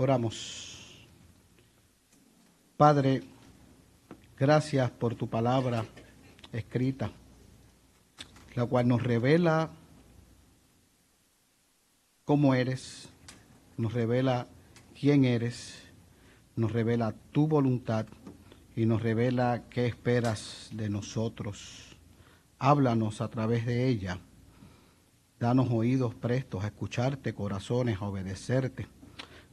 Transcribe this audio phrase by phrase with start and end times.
[0.00, 1.08] Oramos.
[2.76, 3.24] Padre,
[4.38, 5.84] gracias por tu palabra
[6.52, 7.10] escrita,
[8.54, 9.70] la cual nos revela
[12.24, 13.08] cómo eres,
[13.76, 14.46] nos revela
[14.94, 15.82] quién eres,
[16.54, 18.06] nos revela tu voluntad
[18.76, 21.96] y nos revela qué esperas de nosotros.
[22.60, 24.20] Háblanos a través de ella.
[25.40, 28.86] Danos oídos prestos a escucharte, corazones a obedecerte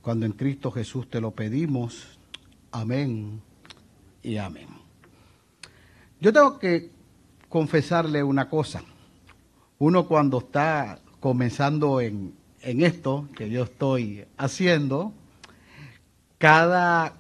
[0.05, 2.19] cuando en Cristo Jesús te lo pedimos.
[2.71, 3.41] Amén
[4.21, 4.67] y amén.
[6.21, 6.91] Yo tengo que
[7.49, 8.83] confesarle una cosa.
[9.79, 15.11] Uno cuando está comenzando en, en esto que yo estoy haciendo,
[16.37, 17.13] cada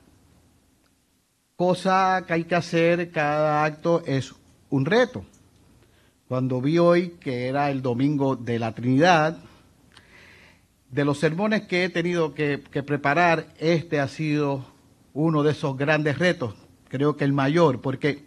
[1.55, 4.35] cosa que hay que hacer, cada acto es
[4.69, 5.25] un reto.
[6.27, 9.39] Cuando vi hoy que era el domingo de la Trinidad,
[10.95, 14.65] de los sermones que he tenido que, preparar, este ha sido
[15.13, 16.55] uno de esos grandes retos,
[16.87, 18.23] creo que el mayor, porque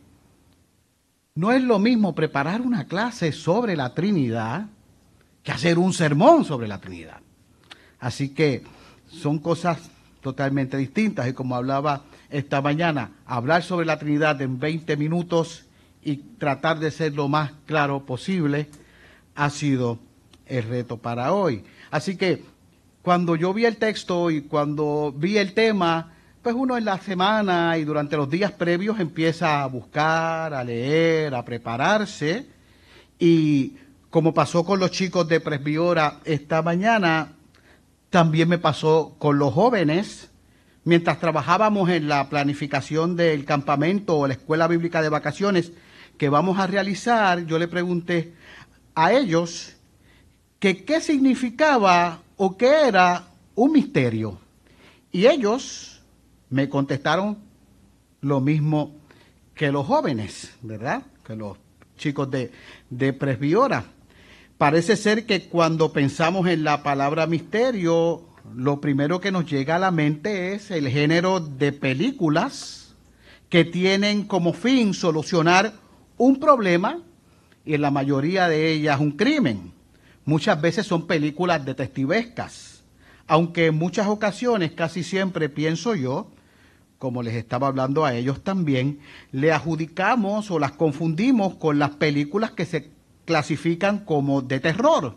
[1.34, 4.66] no es lo mismo preparar una clase sobre la Trinidad
[5.42, 7.22] que hacer un sermón sobre la Trinidad.
[8.00, 8.64] Así que
[9.06, 14.94] son cosas totalmente distintas y como hablaba esta mañana, hablar sobre la Trinidad en 20
[14.98, 15.64] minutos
[16.02, 18.68] y tratar de ser lo más claro posible
[19.36, 19.98] ha sido
[20.44, 21.64] el reto para hoy.
[21.90, 22.57] Así que
[23.08, 27.78] cuando yo vi el texto y cuando vi el tema, pues uno en la semana
[27.78, 32.44] y durante los días previos empieza a buscar, a leer, a prepararse.
[33.18, 33.78] Y
[34.10, 37.32] como pasó con los chicos de Presbiora esta mañana,
[38.10, 40.28] también me pasó con los jóvenes.
[40.84, 45.72] Mientras trabajábamos en la planificación del campamento o la escuela bíblica de vacaciones
[46.18, 48.34] que vamos a realizar, yo le pregunté
[48.94, 49.76] a ellos
[50.58, 54.38] que qué significaba o que era un misterio.
[55.12, 56.00] Y ellos
[56.48, 57.38] me contestaron
[58.20, 58.94] lo mismo
[59.54, 61.02] que los jóvenes, ¿verdad?
[61.24, 61.58] Que los
[61.96, 62.52] chicos de,
[62.88, 63.84] de Presbiora.
[64.56, 68.22] Parece ser que cuando pensamos en la palabra misterio,
[68.54, 72.94] lo primero que nos llega a la mente es el género de películas
[73.48, 75.74] que tienen como fin solucionar
[76.16, 77.02] un problema
[77.64, 79.72] y en la mayoría de ellas un crimen
[80.28, 82.82] muchas veces son películas detectivescas,
[83.26, 86.30] aunque en muchas ocasiones, casi siempre pienso yo,
[86.98, 88.98] como les estaba hablando a ellos también,
[89.32, 92.90] le adjudicamos o las confundimos con las películas que se
[93.24, 95.16] clasifican como de terror,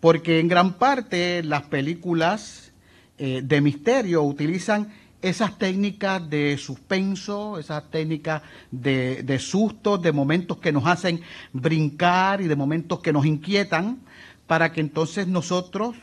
[0.00, 2.72] porque en gran parte las películas
[3.18, 10.72] eh, de misterio utilizan esas técnicas de suspenso, esas técnicas de, de de momentos que
[10.72, 11.20] nos hacen
[11.52, 14.07] brincar y de momentos que nos inquietan,
[14.48, 15.94] para que entonces nosotros,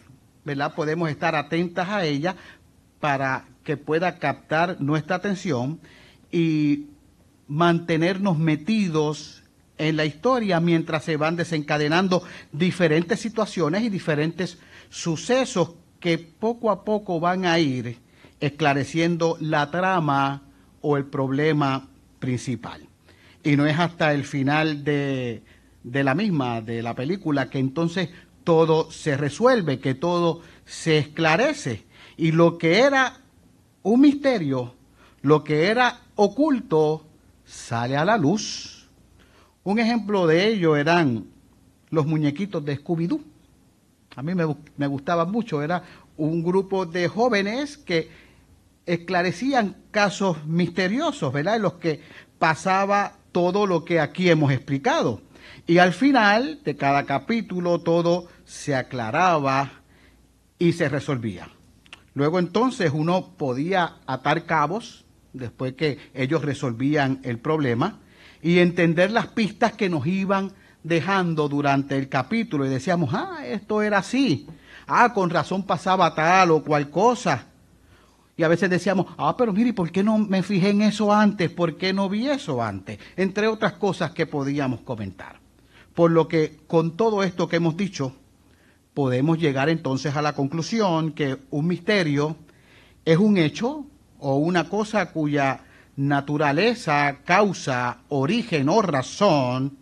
[0.46, 0.74] ¿verdad?
[0.74, 2.38] Podemos estar atentas a ella
[3.02, 5.82] para que pueda captar nuestra atención
[6.32, 6.86] y
[7.48, 9.44] mantenernos metidos
[9.78, 16.86] en la historia mientras se van desencadenando diferentes situaciones y diferentes sucesos que poco a
[16.86, 17.98] poco van a ir
[18.40, 20.44] esclareciendo la trama
[20.82, 21.88] o el problema
[22.20, 22.88] principal.
[23.44, 25.44] Y no es hasta el final de,
[25.84, 28.10] de la misma, de la película, que entonces
[28.46, 31.84] todo se resuelve, que todo se esclarece.
[32.16, 33.18] Y lo que era
[33.84, 34.76] un misterio,
[35.22, 37.06] lo que era oculto,
[37.44, 38.88] sale a la luz.
[39.64, 41.26] Un ejemplo de ello eran
[41.90, 43.22] los muñequitos de Scooby-Doo.
[44.16, 44.46] A mí me,
[44.78, 45.84] me gustaban mucho, era
[46.16, 48.10] un grupo de jóvenes que
[48.86, 51.58] esclarecían casos misteriosos, ¿verdad?
[51.58, 52.02] En los que
[52.40, 55.22] pasaba todo lo que aquí hemos explicado.
[55.68, 59.72] Y al final de cada capítulo todo se aclaraba
[60.58, 61.50] y se resolvía.
[62.14, 68.00] Luego entonces uno podía atar cabos después que ellos resolvían el problema
[68.42, 73.82] y entender las pistas que nos iban dejando durante el capítulo y decíamos, ah, esto
[73.82, 74.48] era así,
[74.88, 77.48] ah, con razón pasaba tal o cual cosa.
[78.38, 81.50] Y a veces decíamos, ah, pero mire, ¿por qué no me fijé en eso antes?
[81.50, 83.00] ¿Por qué no vi eso antes?
[83.16, 85.40] Entre otras cosas que podíamos comentar.
[85.94, 88.16] Por lo que con todo esto que hemos dicho,
[88.96, 92.38] podemos llegar entonces a la conclusión que un misterio
[93.04, 93.86] es un hecho
[94.20, 95.66] o una cosa cuya
[95.98, 99.78] naturaleza, causa, origen o razón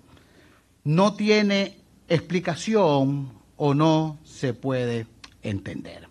[0.84, 1.78] no tiene
[2.10, 5.08] explicación o no se puede
[5.44, 6.10] entender.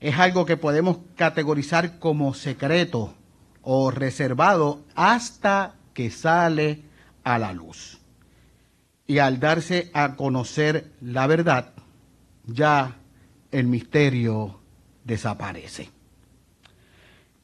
[0.00, 3.14] Es algo que podemos categorizar como secreto
[3.62, 6.82] o reservado hasta que sale
[7.22, 8.00] a la luz.
[9.06, 11.72] Y al darse a conocer la verdad,
[12.48, 12.96] ya
[13.52, 14.58] el misterio
[15.04, 15.90] desaparece.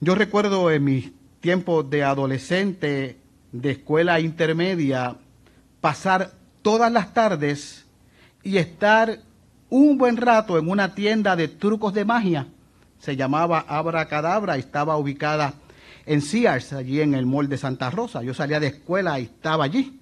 [0.00, 3.18] Yo recuerdo en mis tiempos de adolescente,
[3.52, 5.16] de escuela intermedia,
[5.80, 7.84] pasar todas las tardes
[8.42, 9.20] y estar
[9.70, 12.46] un buen rato en una tienda de trucos de magia.
[12.98, 15.54] Se llamaba Abracadabra y estaba ubicada
[16.06, 18.22] en Sears, allí en el mall de Santa Rosa.
[18.22, 20.00] Yo salía de escuela y estaba allí.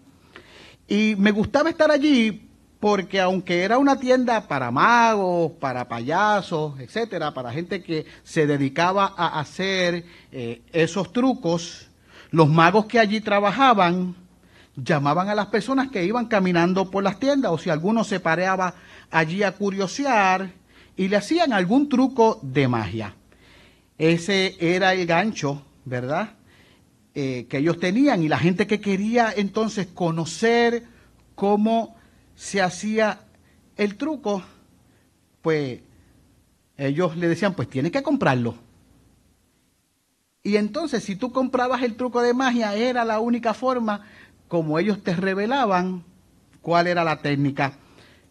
[0.89, 2.49] Y me gustaba estar allí
[2.83, 9.15] porque aunque era una tienda para magos, para payasos, etcétera, para gente que se dedicaba
[9.17, 11.87] a hacer eh, esos trucos,
[12.33, 14.17] los magos que allí trabajaban
[14.75, 18.75] llamaban a las personas que iban caminando por las tiendas o si alguno se pareaba
[19.13, 20.51] allí a curiosear
[20.97, 23.15] y le hacían algún truco de magia.
[23.97, 26.31] Ese era el gancho, ¿verdad?
[27.15, 30.83] Eh, que ellos tenían y la gente que quería entonces conocer
[31.37, 32.02] cómo
[32.35, 33.21] se hacía
[33.77, 34.43] el truco,
[35.41, 35.81] pues
[36.77, 38.57] ellos le decían, pues tienes que comprarlo.
[40.43, 44.05] Y entonces si tú comprabas el truco de magia, era la única forma
[44.49, 46.05] como ellos te revelaban
[46.61, 47.75] cuál era la técnica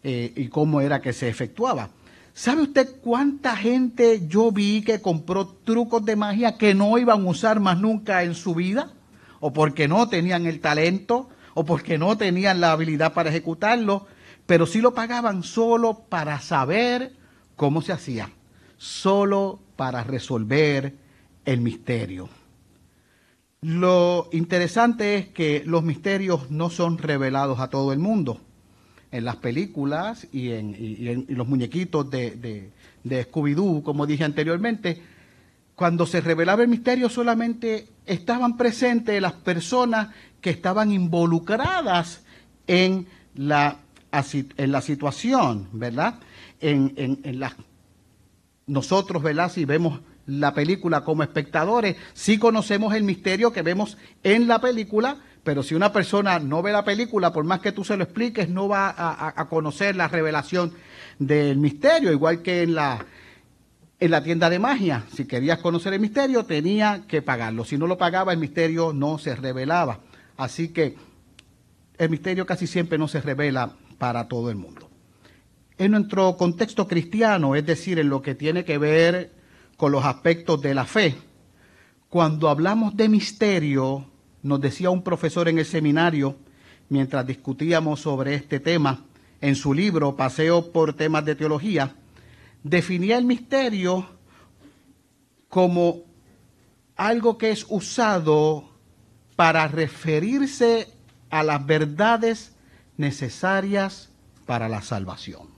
[0.02, 1.90] eh, y cómo era que se efectuaba.
[2.34, 7.30] ¿Sabe usted cuánta gente yo vi que compró trucos de magia que no iban a
[7.30, 8.92] usar más nunca en su vida?
[9.40, 14.06] O porque no tenían el talento, o porque no tenían la habilidad para ejecutarlo,
[14.46, 17.12] pero sí lo pagaban solo para saber
[17.56, 18.30] cómo se hacía,
[18.76, 20.94] solo para resolver
[21.44, 22.28] el misterio.
[23.60, 28.40] Lo interesante es que los misterios no son revelados a todo el mundo.
[29.12, 32.70] En las películas y en, los muñequitos de,
[33.04, 35.02] de Scooby-Doo, como dije anteriormente,
[35.74, 40.08] cuando se revelaba el misterio solamente estaban presentes las personas
[40.40, 42.22] que estaban involucradas
[42.66, 43.78] en la,
[44.12, 46.20] en la situación, ¿verdad?
[46.60, 47.56] En, en, la,
[48.66, 49.50] nosotros, ¿verdad?
[49.50, 55.18] Si vemos la película como espectadores, sí conocemos el misterio que vemos en la película,
[55.42, 58.48] pero si una persona no ve la película, por más que tú se lo expliques,
[58.48, 60.72] no va a, a conocer la revelación
[61.18, 63.04] del misterio, igual que en la,
[64.02, 65.04] en la tienda de magia.
[65.14, 67.64] Si querías conocer el misterio, tenía que pagarlo.
[67.64, 70.00] Si no lo pagaba, el misterio no se revelaba.
[70.36, 70.96] Así que
[71.98, 74.90] el misterio casi siempre no se revela para todo el mundo.
[75.78, 79.30] En nuestro contexto cristiano, es decir, en lo que tiene que ver
[79.76, 81.14] con los aspectos de la fe,
[82.08, 84.04] cuando hablamos de misterio,
[84.42, 86.34] nos decía un profesor en el seminario,
[86.88, 89.04] mientras discutíamos sobre este tema,
[89.40, 91.94] en su libro Paseo por temas de teología,
[92.62, 94.06] definía el misterio
[95.48, 96.02] como
[96.96, 98.70] algo que es usado
[99.36, 100.88] para referirse
[101.30, 102.52] a las verdades
[102.96, 104.10] necesarias
[104.46, 105.48] para la salvación.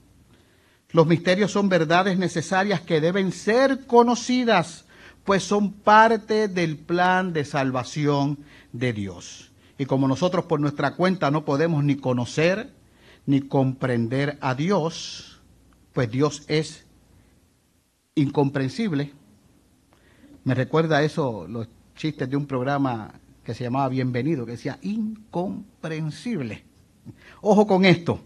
[0.91, 4.85] Los misterios son verdades necesarias que deben ser conocidas,
[5.23, 8.39] pues son parte del plan de salvación
[8.71, 9.51] de Dios.
[9.77, 12.71] Y como nosotros por nuestra cuenta no podemos ni conocer
[13.25, 15.41] ni comprender a Dios,
[15.91, 16.84] pues Dios es
[18.15, 19.11] incomprensible.
[20.45, 23.13] Me recuerda eso los chistes de un programa
[23.43, 26.63] que se llamaba Bienvenido, que decía incomprensible.
[27.41, 28.19] Ojo con esto.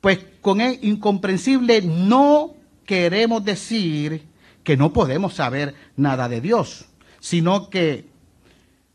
[0.00, 2.54] Pues con el incomprensible no
[2.86, 4.22] queremos decir
[4.64, 6.86] que no podemos saber nada de Dios,
[7.18, 8.08] sino que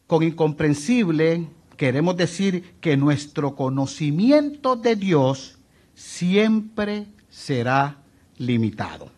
[0.07, 5.57] con incomprensible queremos decir que nuestro conocimiento de Dios
[5.93, 7.97] siempre será
[8.37, 9.14] limitado.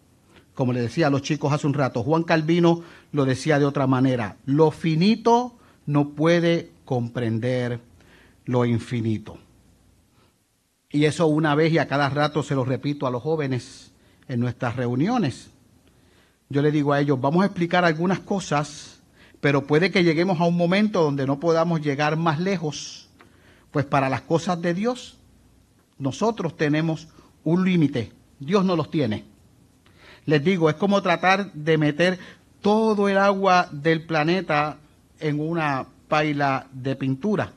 [0.57, 3.85] Como le decía a los chicos hace un rato, Juan Calvino lo decía de otra
[3.85, 5.53] manera, lo finito
[5.85, 7.79] no puede comprender
[8.45, 9.37] lo infinito.
[10.89, 13.91] Y eso una vez y a cada rato se lo repito a los jóvenes
[14.27, 15.51] en nuestras reuniones.
[16.49, 18.99] Yo le digo a ellos, vamos a explicar algunas cosas,
[19.39, 23.09] pero puede que lleguemos a un momento donde no podamos llegar más lejos,
[23.69, 25.19] pues para las cosas de Dios
[25.99, 27.09] nosotros tenemos
[27.43, 29.36] un límite, Dios no los tiene.
[30.27, 32.19] Les digo, es como tratar de meter
[32.61, 34.77] todo el agua del planeta
[35.21, 37.53] en una paila de pintura,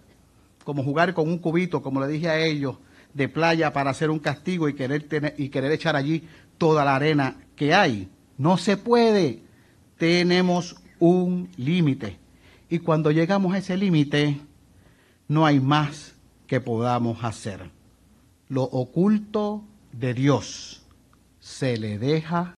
[0.62, 2.76] como jugar con un cubito, como le dije a ellos,
[3.12, 6.94] de playa para hacer un castigo y querer, tener, y querer echar allí toda la
[6.94, 8.08] arena que hay.
[8.38, 9.42] No se puede.
[9.98, 12.18] Tenemos un límite.
[12.68, 14.40] Y cuando llegamos a ese límite,
[15.26, 16.14] no hay más
[16.46, 17.68] que podamos hacer.
[18.48, 20.86] Lo oculto de Dios
[21.40, 22.54] se le deja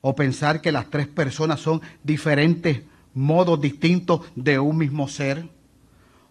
[0.00, 2.82] o pensar que las tres personas son diferentes
[3.14, 5.48] modos distintos de un mismo ser.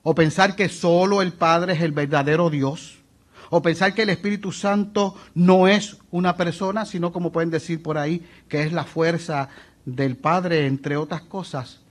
[0.02, 3.00] o pensar que solo el Padre es el verdadero Dios,
[3.50, 7.98] o pensar que el Espíritu Santo no es una persona, sino como pueden decir por
[7.98, 9.50] ahí, que es la fuerza
[9.86, 11.82] del Padre, entre otras cosas.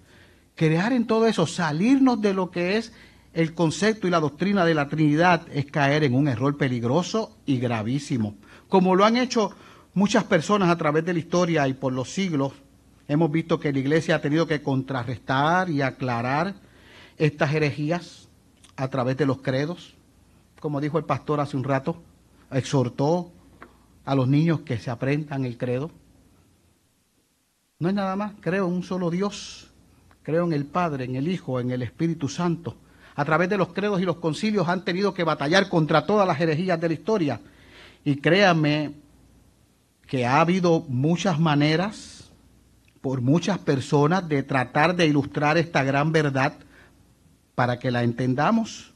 [0.54, 2.92] Crear en todo eso, salirnos de lo que es
[3.34, 7.58] el concepto y la doctrina de la Trinidad es caer en un error peligroso y
[7.58, 8.36] gravísimo,
[8.68, 9.52] como lo han hecho
[9.98, 12.52] muchas personas a través de la historia y por los siglos.
[13.08, 16.54] Hemos visto que la Iglesia ha tenido que contrarrestar y aclarar
[17.16, 18.28] estas herejías
[18.76, 19.96] a través de los credos.
[20.60, 22.00] Como dijo el pastor hace un rato,
[22.52, 23.32] exhortó
[24.04, 25.90] a los niños que se aprendan el credo.
[27.80, 29.68] No es nada más, creo en un solo Dios,
[30.22, 32.76] creo en el Padre, en el Hijo, en el Espíritu Santo.
[33.16, 36.40] A través de los credos y los concilios han tenido que batallar contra todas las
[36.40, 37.40] herejías de la historia.
[38.04, 39.07] Y créanme
[40.08, 42.30] que ha habido muchas maneras
[43.00, 46.54] por muchas personas de tratar de ilustrar esta gran verdad
[47.54, 48.94] para que la entendamos.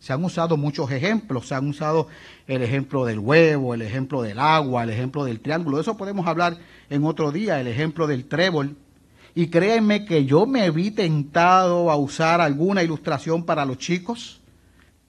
[0.00, 2.08] Se han usado muchos ejemplos, se han usado
[2.46, 6.26] el ejemplo del huevo, el ejemplo del agua, el ejemplo del triángulo, de eso podemos
[6.26, 6.58] hablar
[6.90, 8.76] en otro día, el ejemplo del trébol.
[9.36, 14.40] Y créanme que yo me vi tentado a usar alguna ilustración para los chicos,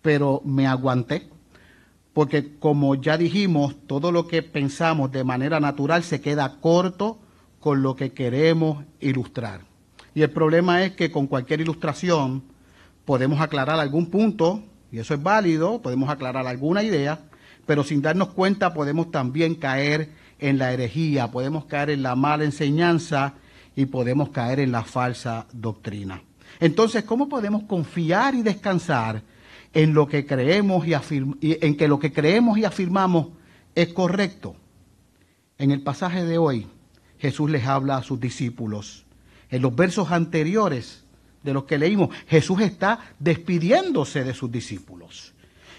[0.02, 1.30] pero me aguanté,
[2.16, 7.20] porque como ya dijimos, todo lo que pensamos de manera natural se queda corto
[7.60, 9.64] con lo que queremos ilustrar.
[10.14, 12.42] Y el problema es que con cualquier ilustración,
[13.04, 17.20] podemos aclarar algún punto, y eso es válido, podemos aclarar alguna idea,
[17.66, 22.46] pero sin darnos cuenta podemos también caer en la herejía, podemos caer en la mala
[22.46, 23.34] enseñanza
[23.76, 26.22] y podemos caer en la falsa doctrina.
[26.62, 29.22] Entonces, ¿cómo podemos confiar y descansar
[29.76, 30.94] en lo que creemos y,
[31.42, 33.28] en que lo que creemos y afirmamos
[33.76, 34.56] es correcto?
[35.60, 36.66] En el pasaje de hoy,
[37.20, 39.06] Jesús les habla a sus discípulos.
[39.50, 41.04] En los versos anteriores,
[41.44, 45.34] de los que leímos, Jesús está despidiéndose de sus discípulos.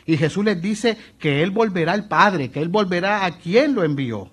[0.05, 3.83] Y Jesús les dice que Él volverá al Padre, que Él volverá a quien lo
[3.83, 4.31] envió.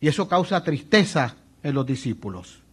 [0.00, 2.64] Y eso causa tristeza en los discípulos.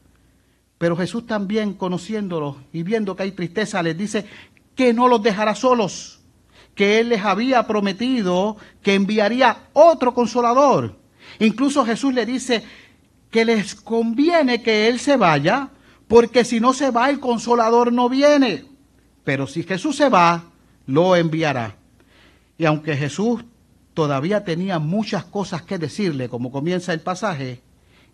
[0.79, 4.25] Pero Jesús también, conociéndolos y viendo que hay tristeza, les dice
[4.81, 6.21] que no los dejará solos,
[6.73, 10.97] que Él les había prometido que enviaría otro consolador.
[11.37, 12.63] Incluso Jesús le dice
[13.29, 15.69] que les conviene que Él se vaya
[16.07, 18.65] porque si no se va, el consolador no viene.
[19.23, 20.45] Pero si Jesús se va,
[20.87, 21.75] lo enviará.
[22.57, 23.45] Y aunque Jesús
[23.93, 27.61] todavía tenía muchas cosas que decirle, como comienza el pasaje,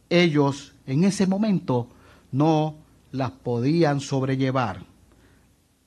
[0.10, 1.88] ellos en ese momento
[2.34, 2.76] no
[3.14, 4.97] las podían sobrellevar.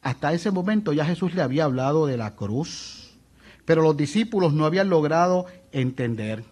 [0.03, 3.19] Hasta ese momento ya Jesús le había hablado de la cruz,
[3.67, 6.45] pero los discípulos no habían logrado entender.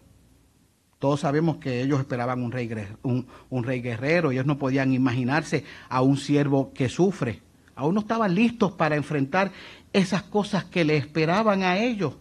[0.98, 2.68] Todos sabemos que ellos esperaban un rey,
[3.02, 7.40] un, rey guerrero, ellos no podían imaginarse a un siervo que sufre.
[7.74, 9.52] Aún no estaban listos para enfrentar
[9.92, 12.14] esas cosas que le esperaban a ellos.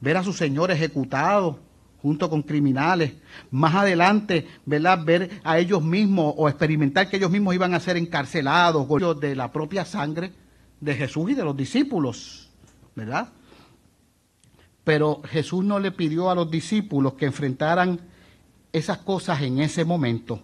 [0.00, 1.58] Ver a su señor ejecutado
[2.02, 3.14] junto con criminales.
[3.50, 5.02] Más adelante, ¿verdad?
[5.04, 8.86] ver a ellos mismos o experimentar que ellos mismos iban a ser encarcelados
[9.18, 10.32] de la propia sangre
[10.80, 12.50] de Jesús y de los discípulos.
[12.94, 13.28] ¿Verdad?
[14.84, 18.00] Pero Jesús no le pidió a los discípulos que enfrentaran
[18.72, 20.42] esas cosas en ese momento,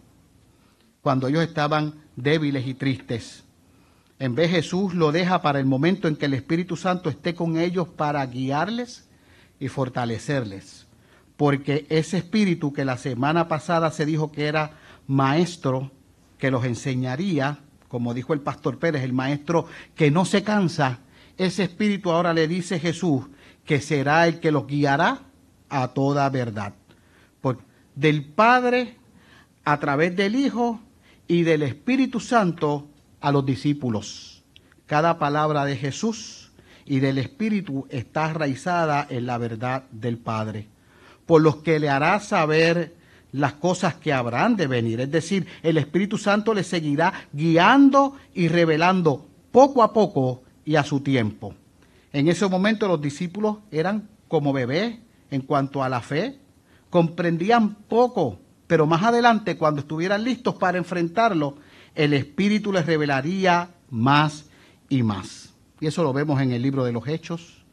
[1.00, 3.44] cuando ellos estaban débiles y tristes.
[4.18, 7.56] En vez Jesús lo deja para el momento en que el Espíritu Santo esté con
[7.56, 9.08] ellos para guiarles
[9.58, 10.86] y fortalecerles.
[11.36, 15.90] Porque ese Espíritu que la semana pasada se dijo que era maestro,
[16.38, 17.58] que los enseñaría,
[17.94, 20.98] como dijo el pastor Pérez, el maestro que no se cansa,
[21.38, 23.26] ese Espíritu ahora le dice Jesús
[23.64, 25.20] que será el que los guiará
[25.68, 26.74] a toda verdad
[27.94, 28.96] del Padre
[29.64, 30.80] a través del Hijo
[31.28, 32.88] y del Espíritu Santo
[33.20, 34.42] a los discípulos.
[34.86, 36.50] Cada palabra de Jesús
[36.84, 40.66] y del Espíritu está arraizada en la verdad del Padre,
[41.26, 42.96] por los que le hará saber
[43.34, 45.00] las cosas que habrán de venir.
[45.00, 50.84] Es decir, el Espíritu Santo le seguirá guiando y revelando poco a poco y a
[50.84, 51.52] su tiempo.
[52.12, 54.98] En ese momento los discípulos eran como bebés
[55.32, 56.38] en cuanto a la fe,
[56.90, 58.38] comprendían poco,
[58.68, 61.56] pero más adelante, cuando estuvieran listos para enfrentarlo,
[61.96, 64.44] el Espíritu les revelaría más
[64.88, 65.52] y más.
[65.80, 67.64] Y eso lo vemos en el libro de los Hechos,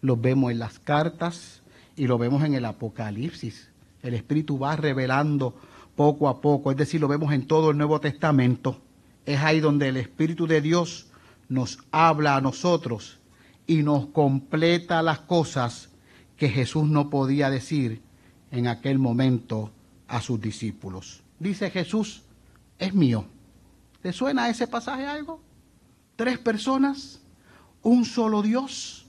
[0.00, 1.60] lo vemos en las cartas
[1.96, 3.68] y lo vemos en el Apocalipsis.
[4.02, 5.54] El Espíritu va revelando
[5.96, 8.80] poco a poco, es decir, lo vemos en todo el Nuevo Testamento.
[9.26, 11.08] Es ahí donde el Espíritu de Dios
[11.48, 13.18] nos habla a nosotros
[13.66, 15.90] y nos completa las cosas
[16.36, 18.00] que Jesús no podía decir
[18.50, 19.70] en aquel momento
[20.06, 21.22] a sus discípulos.
[21.38, 22.22] Dice Jesús,
[22.78, 23.24] es mío.
[24.00, 25.40] ¿Te suena ese pasaje algo?
[26.16, 27.20] Tres personas
[27.82, 29.06] un solo Dios.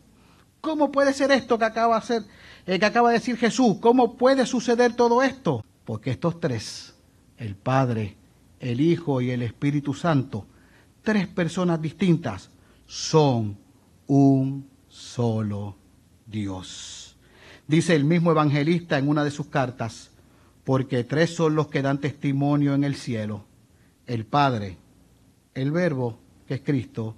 [0.61, 2.23] ¿Cómo puede ser esto que acaba de, ser,
[2.65, 3.77] eh, que acaba de decir Jesús?
[3.79, 5.63] ¿Cómo puede suceder todo esto?
[5.85, 6.95] Porque estos tres,
[7.37, 8.17] el Padre,
[8.59, 10.45] el Hijo y el Espíritu Santo,
[11.01, 12.49] tres personas distintas,
[12.85, 13.57] son
[14.07, 15.75] un solo
[16.25, 17.15] Dios.
[17.67, 20.11] Dice el mismo evangelista en una de sus cartas,
[20.63, 23.45] porque tres son los que dan testimonio en el cielo,
[24.07, 24.77] el Padre,
[25.53, 27.15] el Verbo, que es Cristo,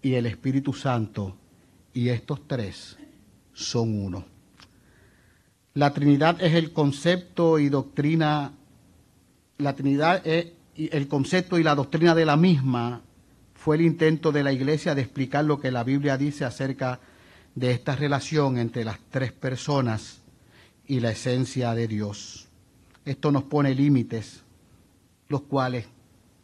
[0.00, 1.36] y el Espíritu Santo,
[1.98, 2.96] y estos tres
[3.52, 4.24] son uno.
[5.74, 8.52] La Trinidad es el concepto y doctrina,
[9.56, 13.02] la Trinidad es el concepto y la doctrina de la misma
[13.52, 17.00] fue el intento de la Iglesia de explicar lo que la Biblia dice acerca
[17.56, 20.20] de esta relación entre las tres personas
[20.86, 22.46] y la esencia de Dios.
[23.06, 24.44] Esto nos pone límites,
[25.26, 25.88] los cuales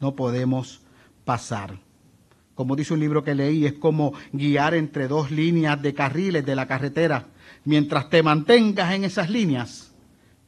[0.01, 0.81] no podemos
[1.25, 1.79] pasar.
[2.55, 6.55] Como dice un libro que leí, es como guiar entre dos líneas de carriles de
[6.55, 7.27] la carretera.
[7.65, 9.93] Mientras te mantengas en esas líneas,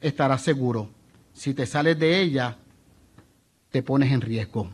[0.00, 0.88] estarás seguro.
[1.32, 2.58] Si te sales de ella,
[3.70, 4.70] te pones en riesgo.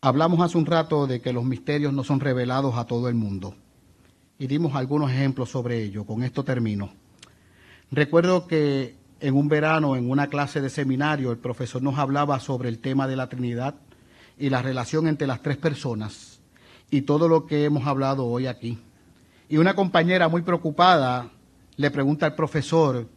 [0.00, 3.54] Hablamos hace un rato de que los misterios no son revelados a todo el mundo
[4.38, 6.04] y dimos algunos ejemplos sobre ello.
[6.04, 6.90] Con esto termino.
[7.92, 12.68] Recuerdo que en un verano, en una clase de seminario, el profesor nos hablaba sobre
[12.68, 13.76] el tema de la Trinidad
[14.38, 16.40] y la relación entre las tres personas
[16.90, 18.78] y todo lo que hemos hablado hoy aquí.
[19.48, 21.30] Y una compañera muy preocupada
[21.76, 23.08] le pregunta al profesor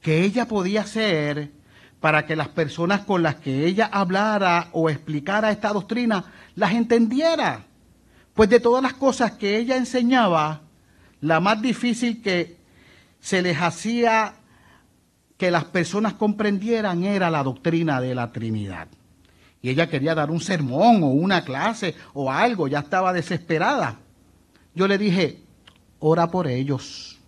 [0.00, 1.52] qué ella podía hacer
[2.00, 7.64] para que las personas con las que ella hablara o explicara esta doctrina las entendiera.
[8.34, 10.60] Pues de todas las cosas que ella enseñaba,
[11.20, 12.58] la más difícil que
[13.18, 14.34] se les hacía
[15.36, 18.88] que las personas comprendieran era la doctrina de la Trinidad.
[19.66, 23.98] Y ella quería dar un sermón o una clase o algo, ya estaba desesperada.
[24.76, 25.40] Yo le dije,
[25.98, 27.18] ora por ellos.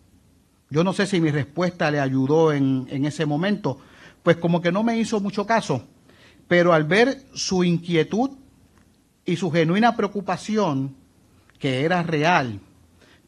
[0.71, 3.81] Yo no sé si mi respuesta le ayudó en, en ese momento,
[4.23, 5.83] pues como que no me hizo mucho caso.
[6.47, 8.31] Pero al ver su inquietud
[9.25, 10.95] y su genuina preocupación,
[11.59, 12.61] que era real,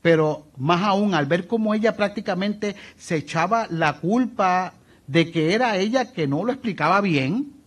[0.02, 4.74] pero más aún al ver cómo ella prácticamente se echaba la culpa
[5.08, 7.59] de que era ella que no lo explicaba bien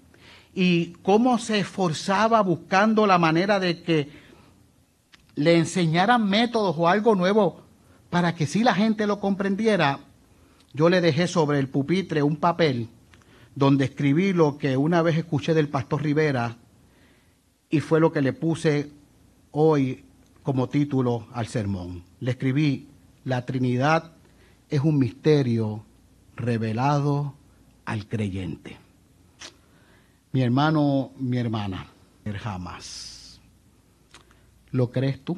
[0.53, 4.09] y cómo se esforzaba buscando la manera de que
[5.35, 7.63] le enseñaran métodos o algo nuevo
[8.09, 9.99] para que si la gente lo comprendiera,
[10.73, 12.89] yo le dejé sobre el pupitre un papel
[13.55, 16.57] donde escribí lo que una vez escuché del pastor Rivera
[17.69, 18.91] y fue lo que le puse
[19.51, 20.05] hoy
[20.43, 22.03] como título al sermón.
[22.19, 22.87] Le escribí,
[23.23, 24.11] la Trinidad
[24.69, 25.83] es un misterio
[26.35, 27.33] revelado
[27.85, 28.82] al creyente.
[30.33, 31.87] Mi hermano, mi hermana,
[32.39, 33.39] jamás.
[34.71, 35.37] ¿Lo crees tú?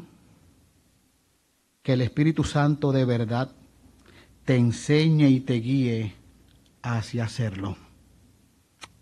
[1.83, 3.51] Que el Espíritu Santo de verdad
[4.45, 6.15] te enseñe y te guíe
[6.81, 7.75] hacia hacerlo.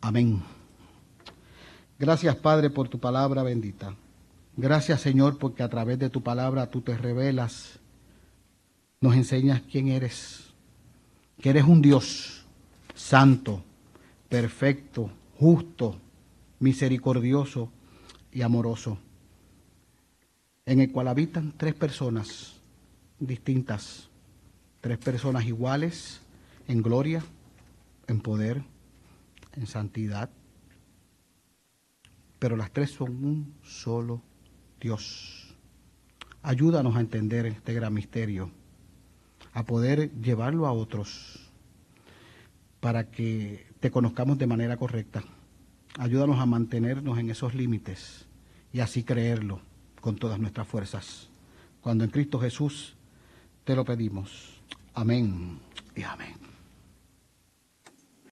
[0.02, 0.42] Amén.
[2.00, 3.96] Gracias Padre por tu palabra bendita.
[4.58, 7.80] Gracias Señor porque a través de tu palabra tú te revelas,
[9.00, 10.54] nos enseñas quién eres,
[11.40, 12.46] que eres un Dios
[12.96, 13.64] santo,
[14.28, 15.12] perfecto,
[15.44, 16.00] justo,
[16.60, 17.70] misericordioso
[18.32, 18.98] y amoroso,
[20.66, 22.62] en el cual habitan tres personas
[23.20, 24.10] distintas,
[24.80, 26.22] tres personas iguales
[26.70, 27.26] en gloria,
[28.08, 28.64] en poder,
[29.58, 30.30] en santidad,
[32.40, 34.22] pero las tres son un solo
[34.80, 35.58] Dios.
[36.42, 38.50] Ayúdanos a entender este gran misterio,
[39.52, 41.52] a poder llevarlo a otros,
[42.80, 45.26] para que te conozcamos de manera correcta.
[46.00, 48.26] Ayúdanos a mantenernos en esos límites
[48.72, 49.60] y así creerlo
[50.00, 51.28] con todas nuestras fuerzas.
[51.82, 52.96] Cuando en Cristo Jesús
[53.66, 54.62] te lo pedimos.
[54.94, 55.60] Amén
[55.98, 56.53] y amén.